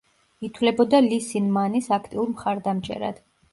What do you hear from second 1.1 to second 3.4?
სინ მანის აქტიურ მხარდამჭერად.